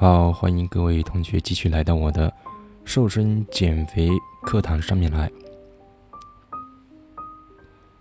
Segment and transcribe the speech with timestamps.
[0.00, 2.32] 好，欢迎各位同学继续来到我的
[2.86, 4.08] 瘦身减肥
[4.40, 5.30] 课堂上面来。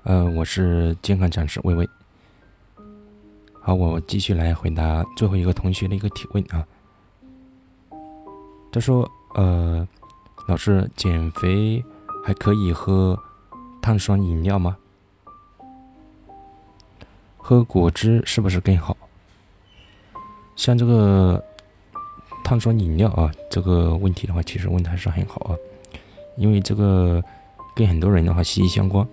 [0.03, 1.85] 呃，我是健康讲师微微。
[3.59, 6.65] 好，我继续来回答最后一个同学的一个提问啊。
[8.71, 9.05] 他说
[9.35, 9.85] ：“呃，
[10.47, 11.83] 老师，减肥
[12.23, 13.21] 还可以喝
[13.81, 14.77] 碳酸饮料吗？
[17.35, 18.95] 喝果汁是不是更好？
[20.55, 21.43] 像这个。”
[22.49, 25.53] 碳酸饮料啊，这个问题的话，其实问的还是很好啊，
[26.35, 27.23] 因为这个
[27.75, 29.07] 跟很多人的话息息相关。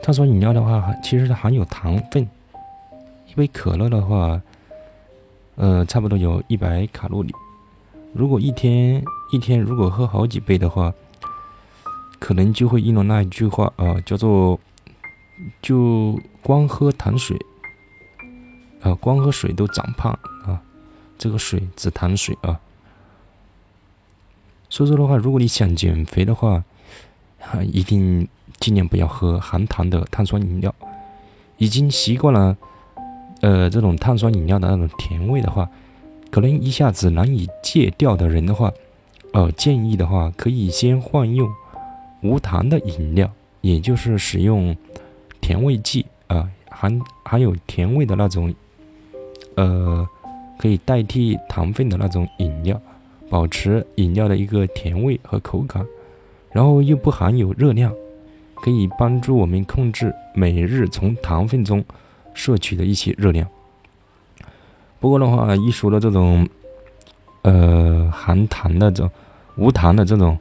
[0.00, 2.22] 碳酸饮料的话，其实它含有糖分，
[3.26, 4.40] 一杯可乐的话，
[5.56, 7.34] 呃，差不多有一百卡路里。
[8.12, 9.02] 如果一天
[9.32, 10.94] 一天如果喝好几杯的话，
[12.20, 14.56] 可能就会应了那一句话啊，叫做
[15.60, 17.36] 就光喝糖水，
[18.80, 20.12] 啊，光喝水都长胖
[20.46, 20.62] 啊。
[21.18, 22.58] 这个水指糖水啊，
[24.70, 26.64] 所以说的话，如果你想减肥的话，
[27.40, 28.26] 啊，一定
[28.58, 30.74] 尽量不要喝含糖的碳酸饮料。
[31.58, 32.56] 已经习惯了，
[33.42, 35.68] 呃，这种碳酸饮料的那种甜味的话，
[36.30, 38.72] 可能一下子难以戒掉的人的话，
[39.32, 41.46] 呃，建议的话可以先换用
[42.22, 44.74] 无糖的饮料，也就是使用
[45.40, 48.54] 甜味剂啊，含含有甜味的那种，
[49.56, 50.08] 呃。
[50.58, 52.78] 可以代替糖分的那种饮料，
[53.30, 55.86] 保持饮料的一个甜味和口感，
[56.52, 57.90] 然后又不含有热量，
[58.56, 61.82] 可以帮助我们控制每日从糖分中
[62.34, 63.48] 摄取的一些热量。
[64.98, 66.46] 不过的话，一说到这种，
[67.42, 69.10] 呃，含糖的这种
[69.56, 70.36] 无糖的这种，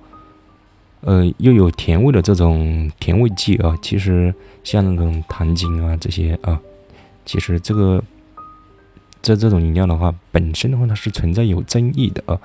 [1.01, 6.59] 呃，又有甜味的这种甜味剂啊，其实像那种糖精啊这些啊，
[7.23, 8.03] 其实这个。
[9.21, 12.39] 这这种饮料的话，本身的话它是存在有争议的啊，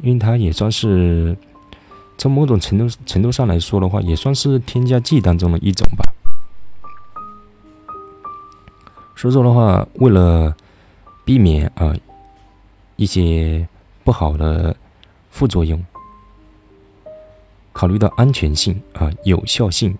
[0.00, 1.36] 因为它也算是
[2.16, 6.12] 从某种程度程度上来说的话，也算是添加剂当中的一种吧。
[9.16, 10.54] 所以说的话，为了
[11.24, 11.94] 避免啊
[12.96, 13.66] 一些
[14.04, 14.76] 不好的
[15.30, 15.84] 副作用，
[17.72, 19.96] 考虑到安全性啊有效性，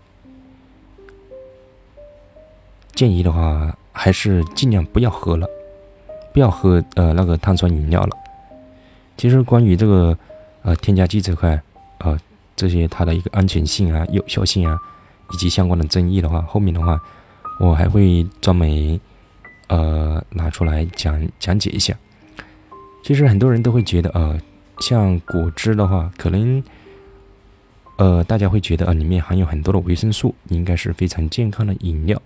[2.95, 5.49] 建议的话还是尽量不要喝了。
[6.31, 8.17] 不要喝呃那个碳酸饮料了。
[9.19, 10.17] 其实关于这个
[10.63, 11.61] 呃添加剂这块
[11.99, 12.17] 呃
[12.57, 14.79] 这些它的一个安全性啊、有效性啊
[15.33, 16.99] 以及相关的争议的话，后面的话
[17.61, 18.99] 我还会专门
[19.67, 21.93] 呃拿出来讲讲解一下。
[23.03, 24.39] 其实很多人都会觉得呃
[24.81, 26.63] 像果汁的话，可能
[27.97, 32.21] 呃大家会觉得啊里面含有很多的维生素，应该是非常健康的饮料。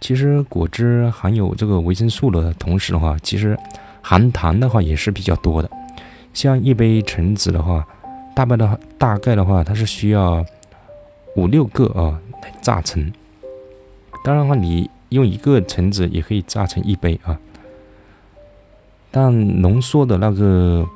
[0.00, 3.56] 其实果汁含有这个维生素的同时的话，其实
[4.02, 5.70] 含糖的话也是比较多的。
[6.34, 7.86] 像一杯橙子的话，
[8.34, 10.44] 大概的大概的话，它是需要
[11.36, 13.10] 五六个啊来榨成。
[14.22, 17.38] 当然的话，你用一个橙子也可以榨成一杯啊。
[19.10, 20.86] 但浓缩的那个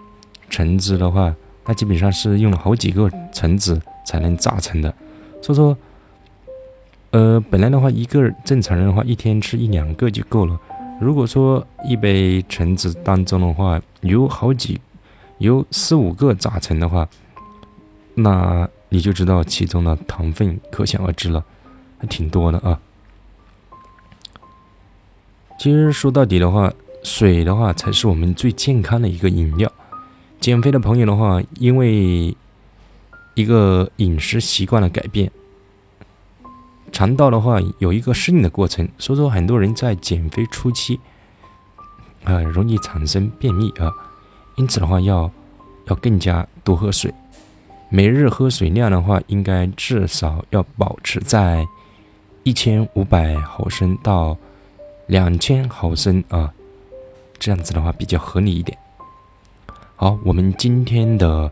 [0.50, 1.34] 橙子的话，
[1.64, 4.92] 那基本上是用了好几个橙子才能榨成的，
[5.40, 5.74] 所以说。
[7.10, 10.60] 呃，本来的话，一个正常人的话，一天吃一两个就够了。
[11.00, 14.78] 如果说一杯橙子当中的话，有好几，
[15.38, 17.08] 有四五个榨成的话，
[18.14, 21.44] 那你就知道其中的糖分可想而知了，
[21.98, 22.80] 还挺多的啊。
[25.58, 26.72] 其实说到底的话，
[27.02, 29.70] 水的话才是我们最健康的一个饮料。
[30.40, 32.36] 减肥的朋友的话，因为
[33.34, 35.30] 一个饮食习惯的改变。
[36.90, 40.98] 肠道的话有一个适应的过程，所以说很多人在减肥初期，
[42.24, 43.92] 啊，容易产生便秘啊，
[44.58, 45.30] 因此的话要
[45.86, 47.14] 要更加多喝水，
[47.88, 51.66] 每日喝水量的话应该至少要保持在
[52.42, 54.36] 一千五百毫升到
[55.06, 56.52] 两千毫升啊，
[57.38, 58.76] 这样子的话比较合理一点。
[59.96, 61.50] 好，我们今天的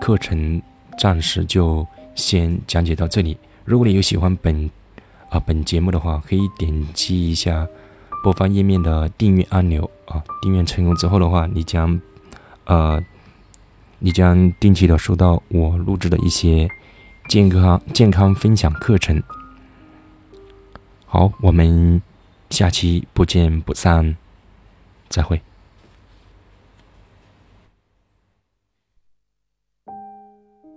[0.00, 0.60] 课程
[0.98, 3.36] 暂时就先讲解到这里。
[3.64, 4.70] 如果你有喜欢本
[5.30, 7.66] 啊本节目的话，可以点击一下
[8.22, 10.22] 播放页面的订阅按钮啊。
[10.42, 12.00] 订阅成功之后的话，你将
[12.64, 13.02] 呃
[13.98, 16.68] 你将定期的收到我录制的一些
[17.28, 19.22] 健康健康分享课程。
[21.06, 22.02] 好，我们
[22.50, 24.16] 下期不见不散，
[25.08, 25.40] 再会。